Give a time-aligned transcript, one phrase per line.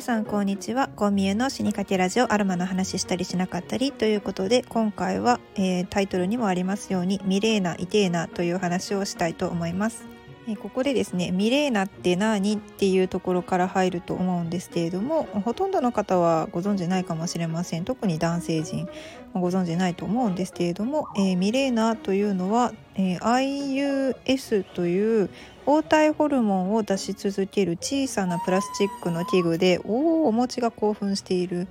[0.00, 0.88] 皆さんこんにちは。
[0.96, 10.09] コンミエの死にかけラジオアロマの話したりしなかったりということで今回は、えー、タイトルにもありますようにミレーナイテーナという話をしたいと思います。
[10.56, 17.84] ここでですねミレーナって何っていうところから入ると思うんですけれどもほとんどの方はご存知ないかもしれません。
[17.84, 18.88] 特に男性陣
[19.34, 25.30] ご存知ないと思うんですけれども、えー、ミレーナというのは、えー、IUS という
[25.66, 31.68] 黄体ホルモンを出し続ける小さなプラスチックの器具でおおお餅が興奮している。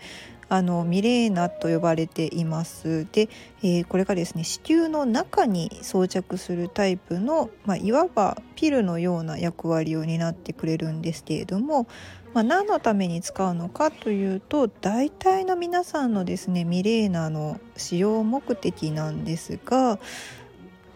[0.49, 3.07] あのミレーナと呼ばれています。
[3.11, 3.29] で、
[3.61, 11.87] えー、これがですね子宮の中に装着するタイプの、まあ、いわばピルのような役割を担ってくれるんですけれども、
[12.33, 19.99] まあ、何のために使うのかというと大体の皆さんのですねミレーナの使用目的なんですが、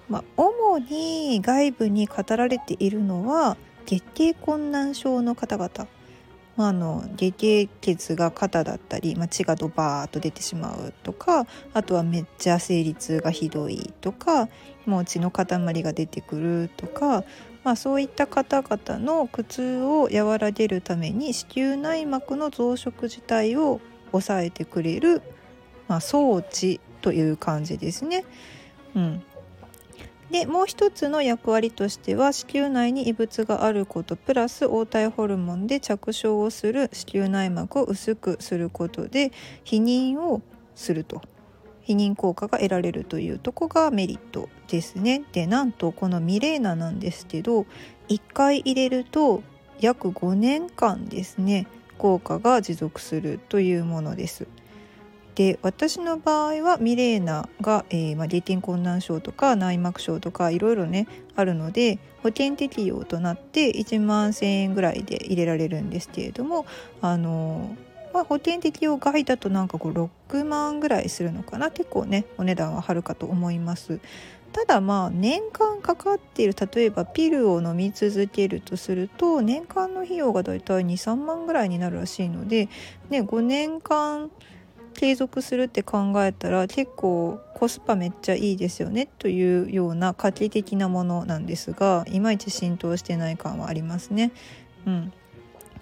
[0.09, 5.87] まあ、主に外部に語られているのは月経困難症の方々。
[6.55, 14.49] まあ、あの下経血が肩だったり、まあ、血がドバーッと出てしまうとかあとはめっちゃ生理痛がひどいとか
[14.85, 15.45] もう血の塊
[15.83, 17.23] が出てくるとか、
[17.63, 23.79] まあ、そういった方々の苦痛を和らげるために子宮内膜の増殖自体を
[24.11, 25.21] 抑えてくれる、
[25.87, 28.25] まあ、装置という感じですね。
[28.95, 29.23] うん、
[30.31, 39.31] でもう一つの役割としては子宮内に異物があることプラス黄体ホルモンで着床をする子宮内膜を薄くすることで
[39.65, 40.41] 避妊を
[40.75, 41.21] すると
[41.85, 45.23] 避妊効果が得られるというとこがメリットですね。
[45.33, 47.65] でなんとこのミレーナなんですけど
[48.07, 49.43] 1回入れると
[49.79, 54.47] 約5年間ですね効果が持続するというものです。
[55.35, 66.65] で私の場合はミレーナが、えーまあ、月困難症とか内膜症とかいろいろねあるので保険適用となって1万1,000円ぐらいで入れられるんですけれども
[67.01, 67.75] あの
[68.13, 69.91] まあ、保険適用外だとなんかこう
[70.31, 71.71] 6万ぐらいするのかな？
[71.71, 73.99] 結構ねお値段は張るかと思います。
[74.51, 82.69] ただまあ年間かかっている例えばピルを飲み続けるとすると年間の費用がだいたい23万ぐらいになるらしいので、
[83.09, 84.29] ね、5年間
[84.93, 94.31] 継続するって考えたら結構コスパめっちゃいいですよねというような画期的なものなんですがいまいち浸透してない感はありますね。
[94.85, 95.13] うん、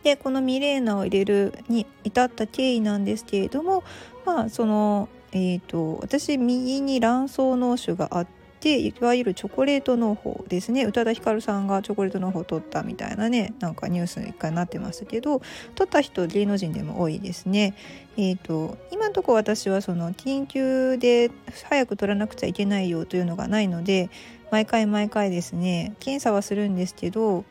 [0.03, 3.83] でこのミレーナを入れるに至った経緯なんですけれども
[4.25, 8.27] まあそのえーと私右に卵巣脳腫があっ
[8.61, 15.41] ていわゆるチョコレート農法ですね宇多田ヒカルさんがチョコレート農法を取ったみたいなねなんかニュースに一回なってましたけど
[15.73, 17.73] 取った人芸能人でも多いですね。
[18.17, 21.31] えーと、今のところ私はその緊急で
[21.69, 24.09] 早く取らなくちゃいけないよというのがないので
[24.51, 27.45] 毎回毎回ですね検査はするんですけど、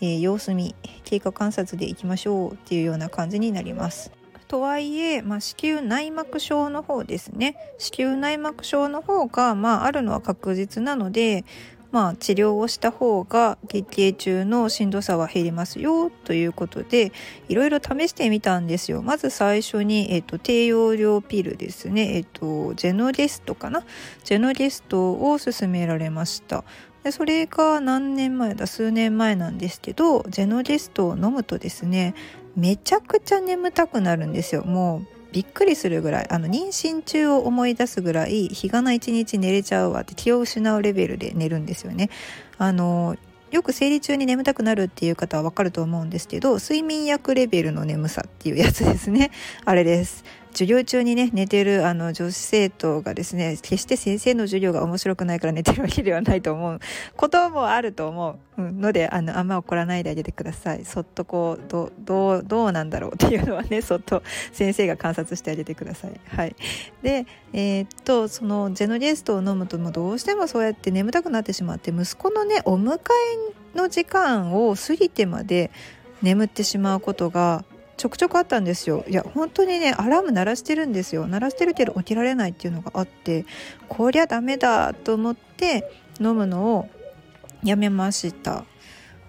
[0.00, 4.23] えー、様子見経過観察でいきましょうっていうような感じになります。
[4.54, 7.56] とはいえ、まあ、子宮内膜症の方ですね。
[7.76, 11.44] 子宮内膜症の方が、まあ、あるのは確実なので、
[11.90, 17.10] まあ、治療をした方が月経中のしんどさは減りますよということで
[17.48, 19.02] いろいろ試してみたんですよ。
[19.02, 23.82] まず最初に、えっと、低用量ピルですね、えっと、ジェノゲストかな？
[24.22, 26.62] ジェノゲストを勧められました。
[27.02, 28.68] でそれが何年前だ？
[28.68, 32.14] 数年前なんですけどジェノゲストを飲むとですね
[32.56, 34.64] めちゃくちゃ眠たくなるんですよ。
[34.64, 36.26] もうびっくりするぐらい。
[36.30, 42.10] あの妊娠中を思い出すぐらい日がな一日寝れちゃうわって気を失うレベルで寝るんですよね。
[42.58, 43.16] あの
[43.50, 49.30] よく生理中に眠たくなるっていう方はわかると思うんですけど睡眠薬レベルの眠さっていうやつですね。
[49.64, 50.24] あれです。
[50.54, 56.80] 授業中にね寝てるあの女子生徒がですね決して先生の授業が面白くないから寝てるわけではないと思う
[57.16, 58.38] こともあると思う。
[58.56, 60.84] のであのあんま怒らないであげてください。
[60.84, 64.22] そっとこうどどうどうなんだろうっていうのはね そっと
[64.52, 66.20] 先生が観察してあげてください。
[66.28, 66.54] はい。
[67.02, 75.72] でえー、っとそのジェノゲストを飲むともうどうしてもそうやって眠たくなってしまって息子のねお迎えの時間を過ぎてまで
[76.22, 77.64] 眠ってしまうことが
[77.96, 79.04] ちょくちょくあったんですよ。
[79.08, 81.26] いや本当にねアラーム鳴らしてるんですよ。
[81.26, 83.46] 鳴らしてるけど起きられないっていうのがあって
[83.88, 86.88] こりゃダメだと思って飲むのを
[87.62, 88.64] やめました。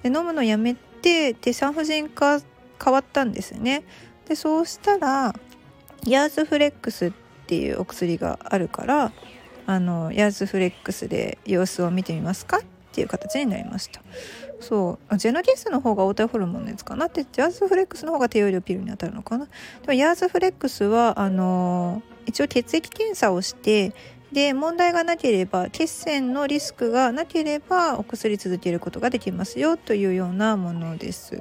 [0.04, 2.42] で飲むのやめてで産婦人科
[2.84, 3.84] 変わったんですね。
[4.28, 5.36] でそうしたら
[6.06, 7.12] ヤーズフレックスっ
[7.48, 9.12] ていうお薬があるから
[9.68, 14.02] あのヤーズフレックスで様子を見てみますかっていう形になりました。
[14.66, 15.18] そう。
[15.18, 17.06] ジェノゲスの方が黄体ホルモンのやつかな。
[17.06, 19.46] ってジャーズフレックスの方が低用量ピルに当たるのかな。
[19.46, 19.52] で
[19.88, 23.94] もヤーズフレックスはあのー、一応血液検査をして
[24.32, 31.40] で問題がなければ血栓のリスクがなければお薬続けることができますよというようなものです。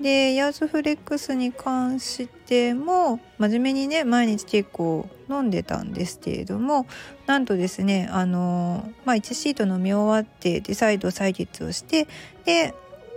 [0.00, 6.86] でヤーズフレックスに関しても真面目にね毎日結構飲んでたんですけれども
[7.26, 12.06] なんとですねあの、まあ、1シート飲み終わってで再度採血をして
[12.44, 12.74] で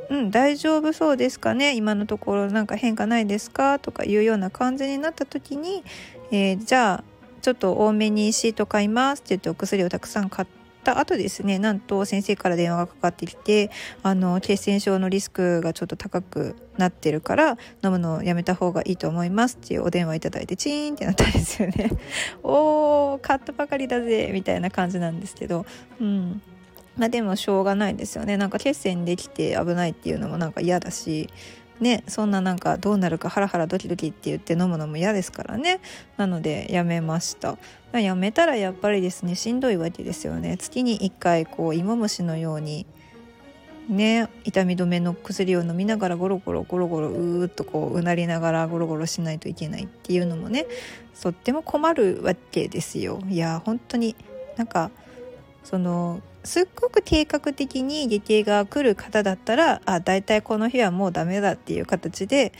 [0.09, 5.85] うん、大丈夫そうですかね今のところなんか変化ないですかとかいうような感じになった時に、
[6.31, 7.03] えー、じゃあ
[7.41, 13.71] ちょっと多めにシート買いますって言ってお薬をたくさん買ってた後ですねなんと先生から電話がかかってきて
[14.03, 21.89] あの血栓症のリスクがちょっと高くなってるから飲むのをやめた方がいいと思いますっていうお電話いただいてチーンってなったんですよね。
[22.43, 25.65] おー買ったばかりだぜみたいな感じなんですけど
[25.99, 26.41] うん。
[26.97, 28.35] まあでもしょうがないですよね。
[28.35, 31.29] なんか血栓できて危ないっていうのもなんか嫌だし
[31.81, 35.81] ねそんななんかどうなるかハラハラドキドキって言って飲むのも嫌ですからね。
[36.15, 37.57] なのでやめました。
[37.91, 40.57] やめたらやっぱりですねしんどいわけですよね。
[40.57, 42.85] 月に1回こう芋虫のように
[43.89, 50.67] ね痛み止めの薬を飲みながらゴロゴロゴロゴロうーっとこううなりながらゴロゴロしないといけないっていうのもね
[51.19, 53.21] とっても困るわけですよ。
[53.27, 54.15] いや本当に
[54.55, 54.91] なんか
[55.63, 62.53] そのすっごく計画的に月経が来る方だったらあ大体この日はもうダメだっていう形で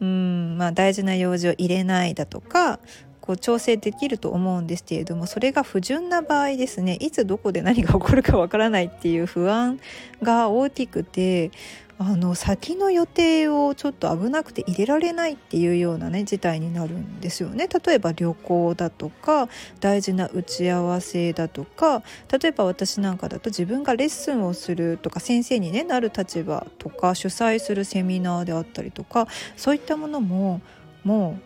[0.00, 2.80] うんまあ大事な用事を入れないだとか
[3.20, 6.96] こう調整できると思うんですけれどもそれが不純な場合ですね。
[7.00, 9.80] いつどこで何が起こるかわからないっていう不安
[10.22, 11.50] が大きくて
[11.96, 17.68] あの先の予定をちょっと危なくて入れられないっていうようなね事態になるんですよね。
[17.68, 19.48] 例えば旅行だとか
[19.78, 22.02] 大事な打ち合わせだとか
[22.32, 30.60] 例えば私なんかだと自分がレッスンをするとか先生に、ね、なる立場とか主催するセミナーであったりとかそういったものも
[31.04, 31.38] も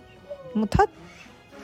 [0.54, 0.88] うもう立っ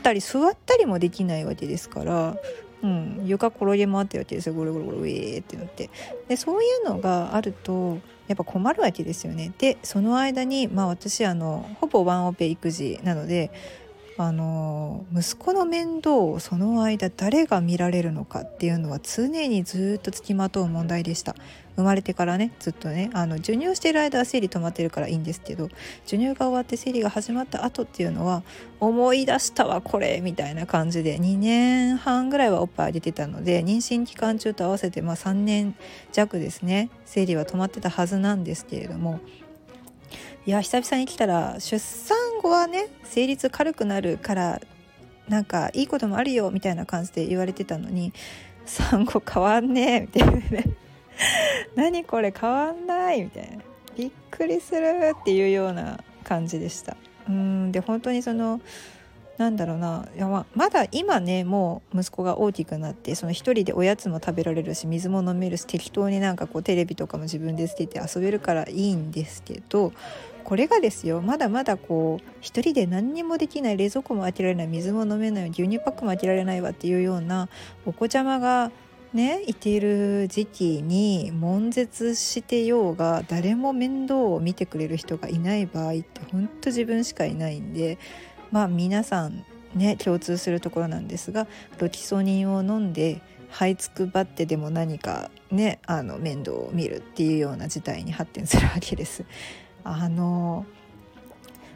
[0.03, 2.37] たり座ったりもできないわけですから
[2.83, 4.55] うん、床転げ回ってるわけですよ。
[4.55, 5.89] ゴロゴロゴロウェーってなって。
[6.29, 9.53] でそういうのがあるとやっぱ困るわけですよね。
[9.59, 13.50] でその間にまあ私あのほぼワンオペ育児なので
[14.16, 21.34] あの息子の面倒をその間誰が見られるのかっていうのは常にずっとつきまとう問題でした。
[21.76, 25.69] 生まれてからねずっとねあの授乳してる間は生理止まってるからいいんですけど
[26.05, 28.43] 授乳が終わって生理が始まった後っていうのは
[28.81, 35.75] 思い出したわこれみたいな感じで2年半ぐらいはおっぱいあげてたので妊娠期間中と合わせてまあ3年
[36.12, 39.20] 弱ですね生理は止まってたはずなんですけれども
[40.46, 44.61] いや久々に来たら出産後はね生理痛軽くなるから
[45.29, 48.12] なんかいいこともあるよみたいな感じで言われてたのに
[48.67, 50.62] 産後変わんねえみたいな
[51.75, 53.62] 何これ変わんないみたいな。
[53.96, 56.96] びっくりするっていうような感じでした。
[57.29, 58.61] うんで本当にその
[59.38, 60.06] なんだろうな。
[60.14, 69.93] いやままだ今ねもう息子が大きくなってその一人でおやつも食べられるし水も飲めるし適当になんかこうテレビとかも自分でつけて遊べるからいいんですけど
[70.44, 77.49] これがですよまだまだこう一人で何にもできない冷蔵庫も開けられない水も飲めない牛乳パックも開けられないわっていうような
[77.87, 78.70] お子ちゃまが
[79.14, 87.99] ねいている時期に悶絶してようが誰も面倒を見てくれる人がいない場合ってほんと自分しかいないんで
[88.50, 89.44] まあ皆さん
[89.75, 91.47] ね共通するところなんですが
[91.79, 99.25] ロキソニンを飲んで這いつくばってでも何かねあの面倒を見るっていうような事態に発展するわけです。
[99.85, 100.67] あの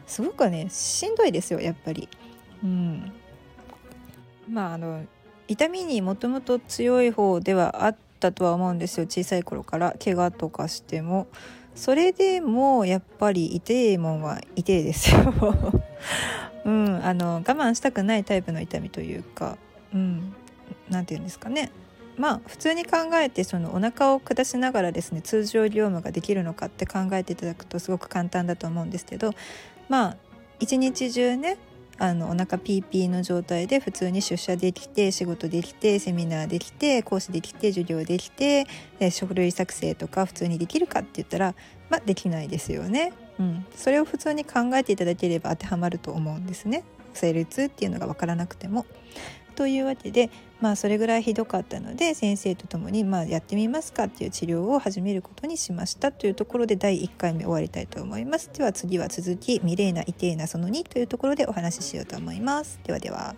[0.07, 2.09] すごくねしんどいですよやっぱり。
[2.63, 3.13] うん、
[4.49, 5.05] まああの
[5.47, 9.95] 痛みにもともと強い方ではあったとは思うんですよ小さい頃から。
[10.03, 11.27] 怪我とかしても。
[11.75, 15.33] それでもやっぱり痛いもんは痛いですよ。
[16.65, 19.57] うん、あの我慢したくないタイプの痛みというか、
[19.93, 20.33] うん、
[20.89, 21.71] なて言うんですかね。
[22.19, 29.31] まあ普通に考えてそのお腹を下しながらですね通常業務ができるのかって考えていただくとすごく簡単だと思うんですけど
[29.87, 30.17] まあ
[30.59, 31.57] 一日中ね
[31.97, 38.67] あのお腹ピーピーの状態で普通に出社できて仕事できてセミナーできて講師できて授業できて
[38.99, 41.55] で書類作成とか普通にできるかって言ったら
[41.89, 43.13] まあできないですよね。
[43.39, 46.83] うん、それを普通に考えていただければ当てはまると思うんですね。
[47.13, 48.85] 生理痛っていうのが分からなくても。
[49.59, 50.29] というわけで
[50.61, 58.49] まあそれぐらいひどかったので先生と共にまあやってみますかっていう治療を始めることにしましたというところで第1回目終わりたいと思います。
[58.53, 62.79] では次は続きミレーナ・イテーナその2というところでお話ししようと思います。
[62.85, 63.35] ではでは。